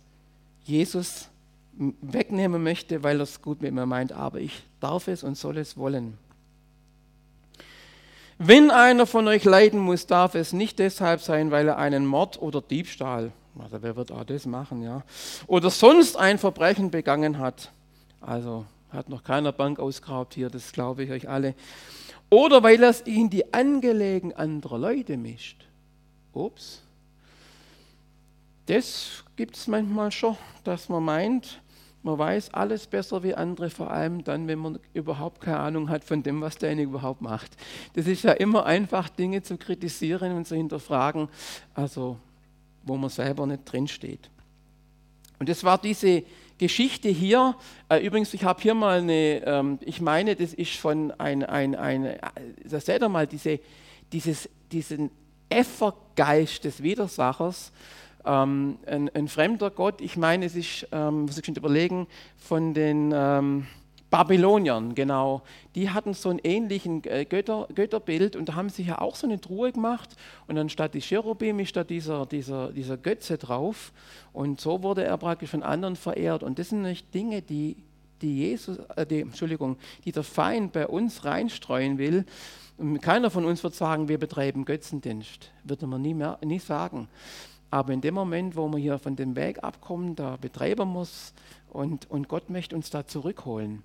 [0.63, 1.27] Jesus
[1.73, 4.13] wegnehmen möchte, weil er es gut mit mir meint.
[4.13, 6.17] Aber ich darf es und soll es wollen.
[8.41, 12.41] Wenn einer von euch leiden muss, darf es nicht deshalb sein, weil er einen Mord
[12.41, 15.03] oder Diebstahl, also wer wird auch das machen, ja,
[15.45, 17.71] oder sonst ein Verbrechen begangen hat.
[18.21, 21.53] Also hat noch keiner Bank ausgeraubt hier, das glaube ich euch alle
[22.29, 25.65] oder weil es in die Angelegen anderer Leute mischt.
[26.33, 26.81] Ups.
[28.67, 31.59] Das gibt es manchmal schon, dass man meint,
[32.01, 36.03] man weiß alles besser wie andere, vor allem dann, wenn man überhaupt keine Ahnung hat
[36.03, 37.57] von dem, was der eine überhaupt macht.
[37.93, 41.27] Das ist ja immer einfach, Dinge zu kritisieren und zu hinterfragen,
[41.73, 42.17] also
[42.83, 44.29] wo man selber nicht drinsteht.
[45.39, 46.23] Und das war diese
[46.57, 47.55] Geschichte hier,
[47.89, 51.75] äh, übrigens, ich habe hier mal eine, ähm, ich meine, das ist von ein, ein,
[51.75, 52.19] ein äh,
[52.65, 53.59] da seht ihr mal diese,
[54.11, 55.09] dieses, diesen
[55.47, 57.71] Effergeist des Widersachers,
[58.25, 62.73] ähm, ein, ein, fremder Gott, ich meine, es ist, ähm, muss ich schon überlegen, von
[62.73, 63.67] den, ähm,
[64.09, 65.43] Babyloniern, genau,
[65.75, 69.27] die hatten so ein ähnlichen äh, Götter, Götterbild und da haben sie ja auch so
[69.27, 70.15] eine Truhe gemacht
[70.47, 73.91] und dann statt die Cherubim ist da dieser, dieser, dieser Götze drauf
[74.33, 77.77] und so wurde er praktisch von anderen verehrt und das sind nicht Dinge, die,
[78.21, 82.25] die Jesus, äh, die, Entschuldigung, die der Feind bei uns reinstreuen will.
[82.77, 87.09] Und keiner von uns wird sagen, wir betreiben Götzendienst, würde man nie, mehr, nie sagen.
[87.71, 91.33] Aber in dem Moment, wo wir hier von dem Weg abkommen, da betreiben wir es
[91.69, 93.83] und, und Gott möchte uns da zurückholen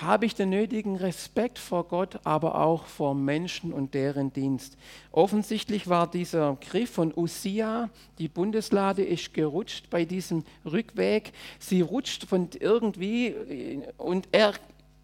[0.00, 4.76] habe ich den nötigen Respekt vor Gott, aber auch vor Menschen und deren Dienst.
[5.10, 11.32] Offensichtlich war dieser Griff von Usia, die Bundeslade ist gerutscht bei diesem Rückweg.
[11.58, 14.54] Sie rutscht von irgendwie und er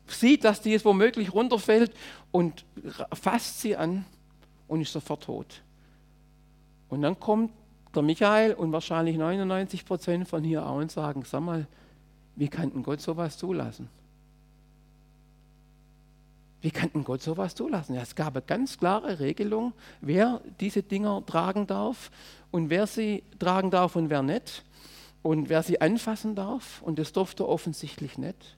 [0.06, 1.92] sieht, dass die jetzt womöglich runterfällt
[2.30, 2.64] und
[3.12, 4.04] fasst sie an
[4.68, 5.62] und ist sofort tot.
[6.88, 7.52] Und dann kommt
[7.94, 11.66] der Michael und wahrscheinlich 99 Prozent von hier auch und sagen, sag mal,
[12.36, 13.88] wie kann denn Gott sowas zulassen?
[16.60, 17.94] Wie kann denn Gott sowas zulassen?
[17.94, 22.10] Ja, es gab eine ganz klare Regelung, wer diese Dinger tragen darf
[22.50, 24.64] und wer sie tragen darf und wer nicht.
[25.22, 26.82] Und wer sie anfassen darf.
[26.82, 28.56] Und das durfte offensichtlich nicht.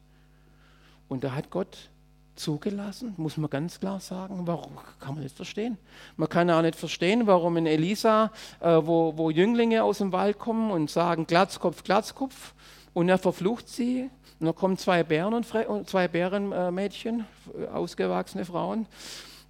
[1.09, 1.91] Und da hat Gott
[2.37, 4.47] zugelassen, muss man ganz klar sagen.
[4.47, 5.79] Warum kann man nicht verstehen?
[6.17, 10.39] Man kann auch nicht verstehen, warum in Elisa, äh, wo, wo Jünglinge aus dem Wald
[10.39, 12.55] kommen und sagen Glatzkopf, Glatzkopf,
[12.95, 17.25] und er verflucht sie und dann kommen zwei Bären und zwei Bärenmädchen,
[17.59, 18.87] äh, ausgewachsene Frauen,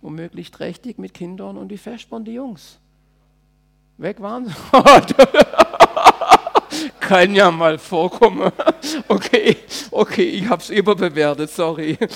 [0.01, 2.79] womöglich trächtig mit Kindern und die Vespern, die Jungs.
[3.99, 4.55] Weg waren sie.
[7.07, 8.53] Kann ja mal vorkommen.
[9.09, 9.57] Okay,
[9.91, 11.99] okay, ich habe es überbewertet, sorry.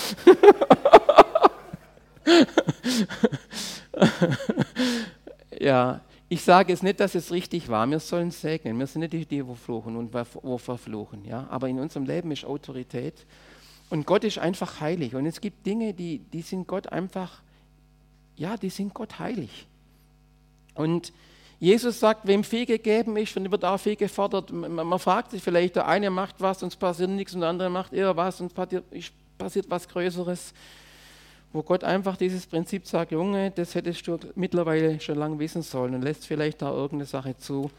[5.59, 7.87] ja, ich sage jetzt nicht, dass es richtig war.
[7.89, 8.79] Wir sollen segnen.
[8.79, 11.25] Wir sind nicht die, die wo fluchen und wo verfluchen.
[11.25, 11.47] Ja?
[11.51, 13.27] Aber in unserem Leben ist Autorität.
[13.91, 15.15] Und Gott ist einfach heilig.
[15.15, 17.43] Und es gibt Dinge, die, die sind Gott einfach,
[18.37, 19.67] ja, die sind Gott heilig.
[20.75, 21.13] Und
[21.61, 24.51] Jesus sagt, wem viel gegeben ist, und wird auch viel gefordert.
[24.51, 27.69] Man, fragt sich vielleicht, der eine macht was und es passiert nichts und der andere
[27.69, 28.85] macht eher was und passiert
[29.69, 30.55] was Größeres.
[31.53, 35.95] Wo Gott einfach dieses Prinzip sagt, Junge, das hättest du mittlerweile schon lange wissen sollen
[35.95, 37.71] und lässt vielleicht da irgendeine Sache zu,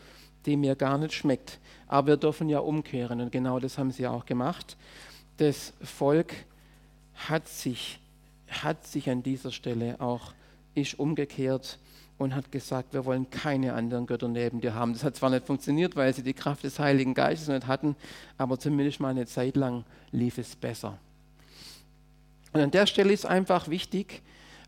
[0.46, 1.58] die mir gar nicht schmeckt.
[1.88, 4.78] Aber wir dürfen ja umkehren und genau das haben sie auch gemacht.
[5.38, 6.36] Das Volk
[7.16, 8.00] hat sich,
[8.48, 10.34] hat sich an dieser Stelle auch
[10.76, 11.80] ist umgekehrt
[12.22, 14.94] und hat gesagt, wir wollen keine anderen Götter neben dir haben.
[14.94, 17.96] Das hat zwar nicht funktioniert, weil sie die Kraft des Heiligen Geistes nicht hatten,
[18.38, 20.98] aber zumindest mal eine Zeit lang lief es besser.
[22.54, 24.22] Und an der Stelle ist einfach wichtig,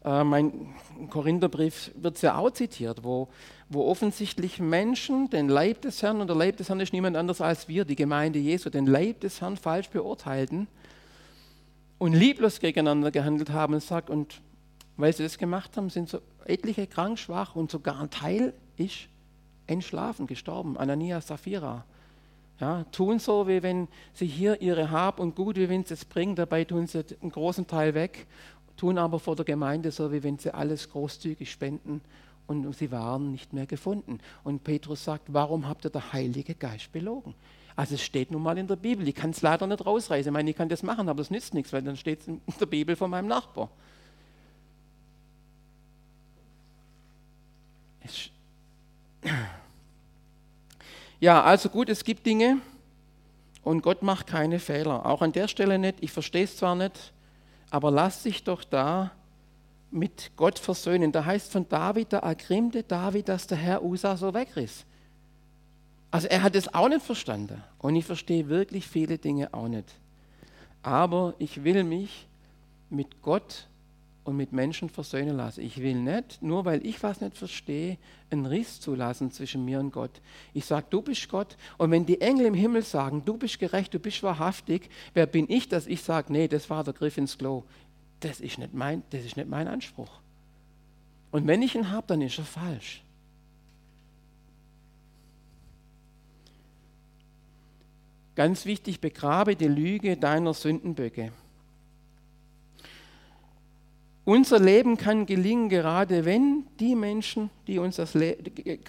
[0.04, 0.74] äh, mein
[1.10, 3.30] Korintherbrief wird ja auch zitiert, wo,
[3.70, 7.39] wo offensichtlich Menschen den Leib des Herrn, und der Leib des Herrn ist niemand anders
[7.39, 10.68] als wir, die Gemeinde Jesu, den Leib des Herrn falsch beurteilten
[12.00, 14.42] und lieblos gegeneinander gehandelt haben und sagt, und
[14.98, 19.08] weil sie das gemacht haben, sind so etliche krank, schwach und sogar ein Teil ist
[19.68, 20.78] entschlafen, gestorben.
[20.78, 21.86] Ananias, Sapphira.
[22.60, 26.06] Ja, tun so, wie wenn sie hier ihre Hab und Gut, wie wenn sie es
[26.06, 28.28] bringen, dabei tun sie einen großen Teil weg,
[28.78, 32.02] tun aber vor der Gemeinde so, wie wenn sie alles großzügig spenden
[32.48, 34.20] und sie waren nicht mehr gefunden.
[34.44, 37.34] Und Petrus sagt, warum habt ihr der Heilige Geist belogen?
[37.76, 40.34] Also es steht nun mal in der Bibel, ich kann es leider nicht rausreißen, ich
[40.34, 42.68] meine, ich kann das machen, aber das nützt nichts, weil dann steht es in der
[42.68, 43.70] Bibel von meinem Nachbar.
[51.20, 52.58] Ja, also gut, es gibt Dinge
[53.63, 55.06] und Gott macht keine Fehler.
[55.06, 55.98] Auch an der Stelle nicht.
[56.02, 57.13] Ich verstehe es zwar nicht,
[57.70, 59.12] aber lass dich doch da
[59.89, 61.12] mit Gott versöhnen.
[61.12, 64.86] Da heißt von David, da ergrimmte David, dass der Herr Usa so wegriss.
[66.12, 67.63] Also er hat es auch nicht verstanden.
[67.80, 69.96] Und ich verstehe wirklich viele Dinge auch nicht.
[70.82, 72.28] Aber ich will mich
[72.89, 73.68] mit Gott
[74.24, 75.62] und mit Menschen versöhnen lassen.
[75.62, 77.98] Ich will nicht, nur weil ich was nicht verstehe,
[78.30, 80.22] einen Riss zulassen zwischen mir und Gott.
[80.54, 81.58] Ich sage, du bist Gott.
[81.78, 85.50] Und wenn die Engel im Himmel sagen, du bist gerecht, du bist wahrhaftig, wer bin
[85.50, 87.64] ich, dass ich sage, nee, das war der Griff ins Klo.
[88.22, 90.22] Das ist nicht mein, das ist nicht mein Anspruch.
[91.32, 93.04] Und wenn ich ihn habe, dann ist er falsch.
[98.36, 101.32] Ganz wichtig, begrabe die Lüge deiner Sündenböcke.
[104.26, 108.38] Unser Leben kann gelingen, gerade wenn die Menschen, die uns das Le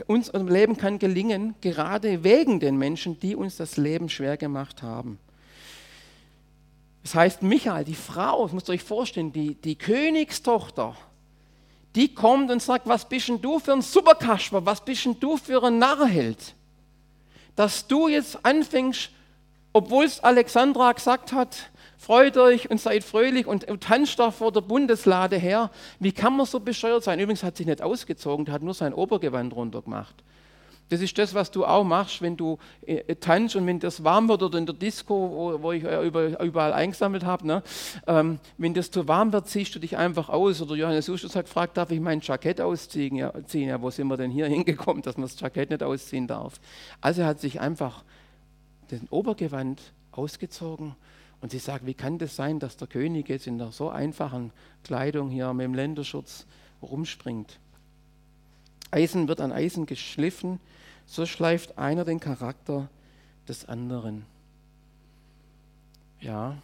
[0.07, 5.18] unser Leben kann gelingen, gerade wegen den Menschen, die uns das Leben schwer gemacht haben.
[7.03, 10.97] Das heißt, Michael, die Frau, das müsst ihr euch vorstellen, die, die Königstochter,
[11.97, 15.37] die kommt und sagt, was bist denn du für ein Superkasper, was bist denn du
[15.37, 16.55] für ein Narrheld,
[17.57, 19.11] dass du jetzt anfängst,
[19.73, 21.70] obwohl es Alexandra gesagt hat,
[22.05, 25.71] Freut euch und seid fröhlich und, tanzt da vor der Bundeslade her.
[25.99, 27.19] Wie kann man so bescheuert sein?
[27.19, 30.14] Übrigens hat sich nicht ausgezogen, der hat nur sein Obergewand runtergemacht.
[30.90, 34.29] Das ist das, was du auch machst, wenn du äh, tanzt und wenn das warm
[34.29, 37.47] wird oder in der Disco, wo, wo ich äh, über, überall eingesammelt habe.
[37.47, 37.62] Ne?
[38.07, 40.61] Ähm, wenn das zu warm wird, ziehst du dich einfach aus.
[40.61, 43.17] Oder Johannes Justus hat gefragt, darf ich mein Jackett ausziehen?
[43.17, 43.71] Ja, ziehen?
[43.71, 46.61] ja, wo sind wir denn hier hingekommen, dass man das Jackett nicht ausziehen darf?
[47.01, 48.05] Also er hat sich einfach
[48.90, 49.81] den Obergewand
[50.12, 50.97] ausgezogen
[51.44, 54.50] und sie sagt, wie kann das sein, dass der König jetzt in der so einfachen
[54.83, 56.46] Kleidung hier mit dem Länderschutz
[56.80, 57.59] rumspringt?
[58.90, 60.59] Eisen wird an Eisen geschliffen,
[61.04, 62.88] so schleift einer den Charakter
[63.46, 64.24] des anderen.
[66.18, 66.57] Ja.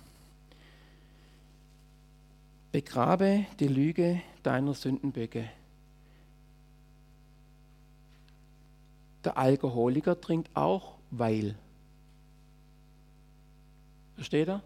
[2.72, 5.50] Begrabe die Lüge deiner Sündenböcke.
[9.24, 11.54] Der Alkoholiker trinkt auch weil.
[14.14, 14.62] Versteht er?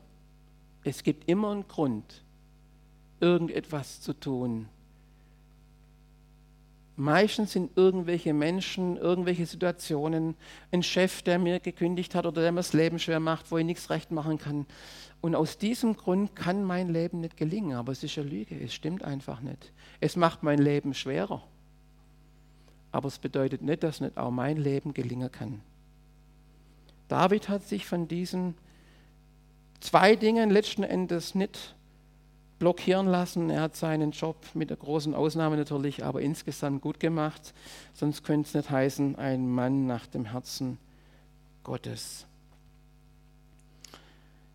[0.85, 2.23] Es gibt immer einen Grund,
[3.20, 4.68] irgendetwas zu tun.
[6.97, 10.37] Meistens sind irgendwelche Menschen, irgendwelche Situationen,
[10.70, 13.64] ein Chef, der mir gekündigt hat oder der mir das Leben schwer macht, wo ich
[13.64, 14.66] nichts recht machen kann.
[15.20, 17.77] Und aus diesem Grund kann mein Leben nicht gelingen.
[17.77, 19.73] Aber es ist eine Lüge, es stimmt einfach nicht.
[20.01, 21.42] Es macht mein Leben schwerer.
[22.92, 25.62] Aber es bedeutet nicht, dass nicht auch mein Leben gelingen kann.
[27.09, 28.55] David hat sich von diesen
[29.85, 31.75] zwei Dingen letzten Endes nicht
[32.59, 33.51] blockieren lassen.
[33.51, 37.53] Er hat seinen Job mit der großen Ausnahme natürlich, aber insgesamt gut gemacht.
[37.92, 40.79] Sonst könnte es nicht heißen, ein Mann nach dem Herzen
[41.64, 42.27] Gottes.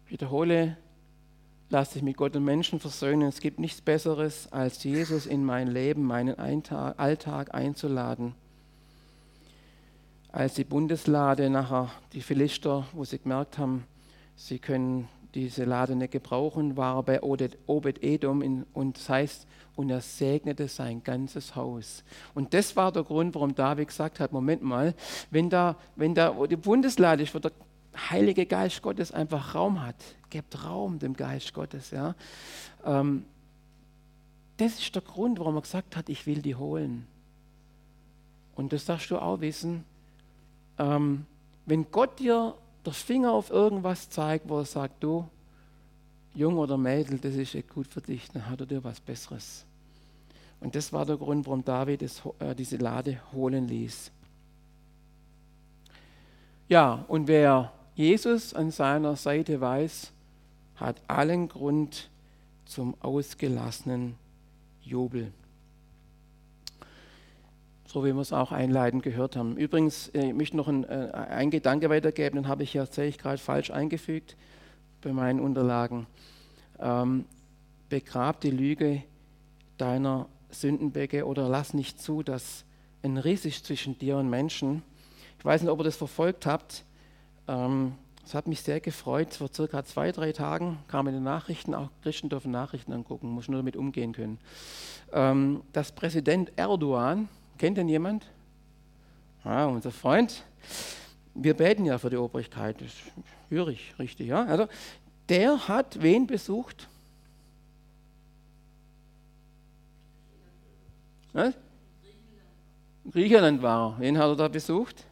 [0.05, 0.77] Ich wiederhole,
[1.69, 3.27] lass dich mit Gott und Menschen versöhnen.
[3.27, 8.33] Es gibt nichts Besseres, als Jesus in mein Leben, meinen Alltag einzuladen.
[10.31, 13.85] als die Bundeslade nachher, die Philister, wo sie gemerkt haben,
[14.35, 20.01] sie können diese Lade nicht gebrauchen, war er bei Obed-Edom und das heißt, und er
[20.01, 22.03] segnete sein ganzes Haus.
[22.33, 24.93] Und das war der Grund, warum David gesagt hat, Moment mal,
[25.31, 27.51] wenn da, wenn da die Bundeslade ist, wo der
[28.09, 29.95] Heilige Geist Gottes einfach Raum hat,
[30.29, 32.15] gebt Raum dem Geist Gottes, ja.
[32.85, 33.25] Ähm,
[34.57, 37.07] das ist der Grund, warum er gesagt hat, ich will die holen.
[38.55, 39.85] Und das darfst du auch wissen,
[40.77, 41.25] ähm,
[41.65, 42.55] wenn Gott dir
[42.89, 45.23] der Finger auf irgendwas zeigt, wo er sagt, du,
[46.33, 49.63] Jung oder Mädel, das ist echt gut für dich, dann hat er dir was Besseres.
[50.59, 54.11] Und das war der Grund, warum David das, äh, diese Lade holen ließ.
[56.67, 60.11] Ja, und wer Jesus an seiner Seite weiß,
[60.77, 62.09] hat allen Grund
[62.65, 64.15] zum ausgelassenen
[64.81, 65.31] Jubel
[67.91, 69.57] so wie wir es auch einleitend gehört haben.
[69.57, 73.07] Übrigens, äh, ich möchte noch einen, äh, einen Gedanke weitergeben, den habe ich ja, sehe
[73.07, 74.37] ich gerade falsch eingefügt
[75.01, 76.05] bei meinen Unterlagen.
[76.79, 77.25] Ähm,
[77.89, 79.01] begrab die Lüge
[79.77, 82.63] deiner Sündenbecke oder lass nicht zu, dass
[83.01, 84.83] ein Riss ist zwischen dir und Menschen.
[85.39, 86.83] Ich weiß nicht, ob ihr das verfolgt habt.
[87.47, 89.33] Ähm, es hat mich sehr gefreut.
[89.33, 93.57] Vor circa zwei, drei Tagen kamen die Nachrichten, auch Christen dürfen Nachrichten angucken, muss nur
[93.57, 94.37] damit umgehen können,
[95.11, 98.25] ähm, dass Präsident Erdogan, Kennt denn jemand?
[99.43, 100.43] Ah, unser Freund.
[101.35, 102.91] Wir beten ja für die Obrigkeit, das
[103.49, 104.27] höre ich richtig.
[104.27, 104.45] Ja?
[104.45, 104.67] Also,
[105.27, 106.87] der hat wen besucht?
[111.33, 111.53] Was?
[113.11, 113.99] Griechenland war er.
[113.99, 115.03] Wen hat er da besucht?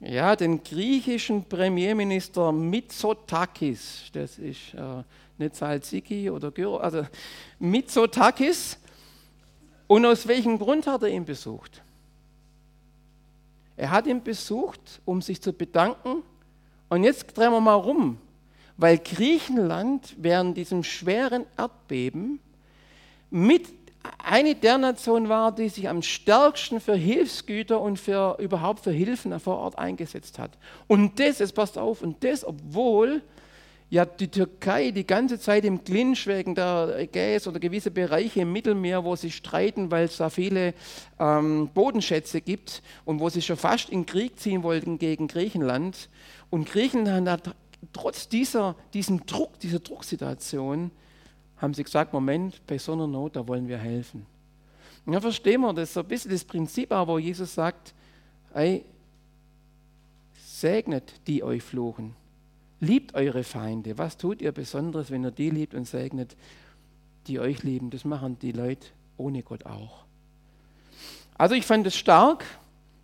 [0.00, 4.10] Ja, den griechischen Premierminister Mitsotakis.
[4.12, 5.02] Das ist äh,
[5.36, 7.04] nicht Salziki oder Gyro, also
[7.58, 8.78] Mitsotakis
[9.88, 11.82] und aus welchem Grund hat er ihn besucht?
[13.76, 16.22] Er hat ihn besucht, um sich zu bedanken.
[16.88, 18.18] Und jetzt drehen wir mal rum,
[18.76, 22.40] weil Griechenland während diesem schweren Erdbeben
[23.30, 23.68] mit
[24.18, 29.38] eine der Nationen war, die sich am stärksten für Hilfsgüter und für überhaupt für Hilfen
[29.38, 30.50] vor Ort eingesetzt hat.
[30.86, 33.22] Und das, es passt auf, und das, obwohl
[33.90, 38.52] ja die Türkei die ganze Zeit im Clinch wegen der Ägäis oder gewisse Bereiche im
[38.52, 40.74] Mittelmeer, wo sie streiten, weil es da viele
[41.18, 46.08] ähm, Bodenschätze gibt und wo sie schon fast in Krieg ziehen wollten gegen Griechenland.
[46.50, 47.54] Und Griechenland hat
[47.92, 50.90] trotz dieser, diesem Druck, dieser Drucksituation,
[51.56, 54.26] haben sie gesagt, Moment, bei so einer Not, da wollen wir helfen.
[55.06, 57.94] Und dann verstehen wir das so ein bisschen das Prinzip, aber wo Jesus sagt,
[58.52, 58.84] ey,
[60.34, 62.14] segnet die euch fluchen.
[62.80, 63.98] Liebt eure Feinde.
[63.98, 66.36] Was tut ihr Besonderes, wenn ihr die liebt und segnet,
[67.26, 67.90] die euch lieben?
[67.90, 68.86] Das machen die Leute
[69.16, 70.04] ohne Gott auch.
[71.36, 72.44] Also ich fand es stark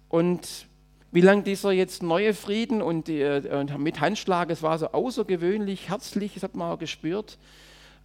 [0.08, 0.66] und
[1.10, 5.88] wie lange dieser jetzt neue Frieden und, die, und mit Handschlag, es war so außergewöhnlich,
[5.88, 7.38] herzlich, das hat man auch gespürt,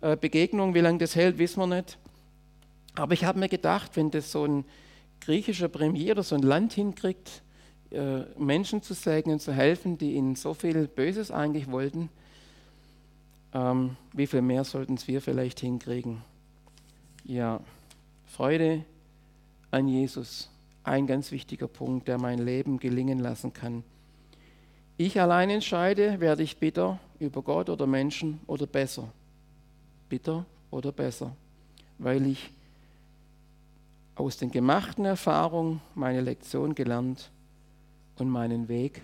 [0.01, 1.97] äh, Begegnung, wie lange das hält, wissen wir nicht.
[2.95, 4.65] Aber ich habe mir gedacht, wenn das so ein
[5.21, 7.48] griechischer Premier oder so ein Land hinkriegt, äh,
[7.91, 12.09] Menschen zu segnen, zu helfen, die ihnen so viel Böses eigentlich wollten,
[13.53, 16.21] ähm, wie viel mehr sollten es wir vielleicht hinkriegen?
[17.23, 17.61] Ja,
[18.27, 18.85] Freude
[19.71, 20.51] an Jesus,
[20.83, 23.83] ein ganz wichtiger Punkt, der mein Leben gelingen lassen kann.
[24.97, 29.11] Ich allein entscheide, werde ich bitter über Gott oder Menschen oder besser.
[30.09, 31.35] Bitter oder besser,
[31.97, 32.51] weil ich
[34.15, 37.38] aus den gemachten Erfahrungen meine Lektion gelernt habe
[38.19, 39.01] und meinen Weg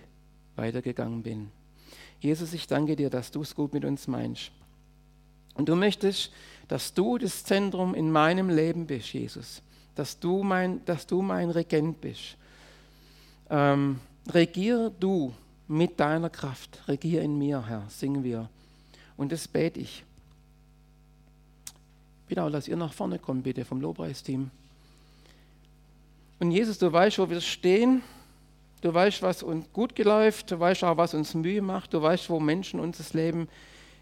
[0.55, 1.49] weitergegangen bin.
[2.19, 4.51] Jesus, ich danke dir, dass du es gut mit uns meinst.
[5.53, 6.31] Und du möchtest,
[6.67, 9.61] dass du das Zentrum in meinem Leben bist, Jesus.
[9.95, 12.35] Dass du mein, dass du mein Regent bist.
[13.49, 13.99] Ähm,
[14.33, 15.33] regier du
[15.67, 16.83] mit deiner Kraft.
[16.87, 18.49] Regier in mir, Herr, singen wir.
[19.17, 20.03] Und das bete ich.
[22.27, 24.49] Bitte auch, dass ihr nach vorne kommt, bitte, vom Lobpreisteam.
[26.39, 28.01] Und Jesus, du weißt, wo wir stehen.
[28.85, 32.29] Du weißt, was uns gut geläuft, du weißt auch, was uns Mühe macht, du weißt,
[32.29, 33.49] wo Menschen uns das Leben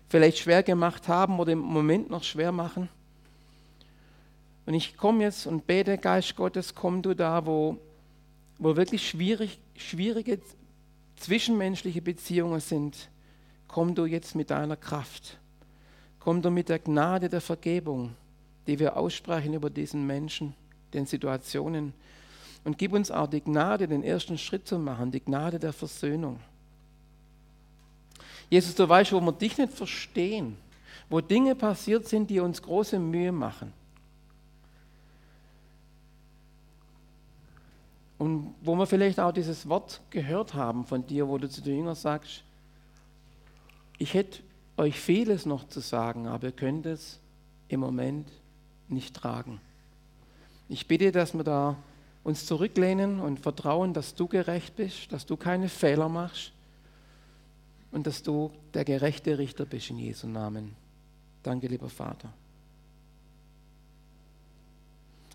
[0.10, 2.90] vielleicht schwer gemacht haben oder im Moment noch schwer machen.
[4.66, 7.78] Und ich komme jetzt und bete, Geist Gottes, komm du da, wo,
[8.60, 10.42] wo wirklich schwierig, schwierige
[11.16, 13.10] zwischenmenschliche Beziehungen sind.
[13.70, 15.38] Komm du jetzt mit deiner Kraft.
[16.20, 18.18] Komm du mit der Gnade der Vergebung,
[18.68, 20.54] die wir aussprechen über diesen Menschen,
[20.94, 21.94] den Situationen,
[22.64, 26.40] und gib uns auch die Gnade, den ersten Schritt zu machen, die Gnade der Versöhnung.
[28.50, 30.58] Jesus, du weißt, wo wir dich nicht verstehen,
[31.10, 33.74] wo Dinge passiert sind, die uns große Mühe machen.
[38.18, 41.78] Und wo wir vielleicht auch dieses Wort gehört haben von dir, wo du zu den
[41.78, 42.44] Jüngern sagst,
[43.98, 44.42] ich hätte
[44.78, 47.20] euch vieles noch zu sagen, aber ihr könnt es
[47.68, 48.30] im Moment
[48.88, 49.60] nicht tragen.
[50.70, 51.76] Ich bitte, dass wir da
[52.24, 56.52] uns zurücklehnen und vertrauen, dass du gerecht bist, dass du keine Fehler machst
[57.92, 60.76] und dass du der gerechte Richter bist in Jesu Namen.
[61.44, 62.30] Danke, lieber Vater.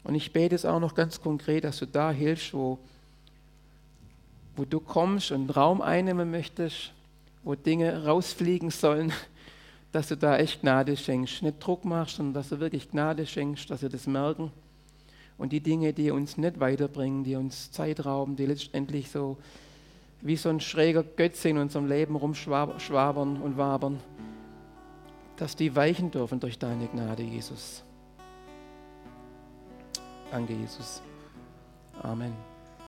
[0.04, 2.78] Und ich bete es auch noch ganz konkret, dass du da hilfst, wo,
[4.56, 6.92] wo du kommst und Raum einnehmen möchtest,
[7.44, 9.12] wo Dinge rausfliegen sollen,
[9.92, 11.42] dass du da echt Gnade schenkst.
[11.42, 14.50] Nicht Druck machst, sondern dass du wirklich Gnade schenkst, dass wir das merken.
[15.38, 19.38] Und die Dinge, die uns nicht weiterbringen, die uns Zeit rauben, die letztendlich so
[20.20, 24.00] wie so ein schräger Götze in unserem Leben rumschwabern und wabern,
[25.36, 27.84] dass die weichen dürfen durch deine Gnade, Jesus.
[30.30, 31.00] Danke, Jesus.
[32.02, 32.57] Amen.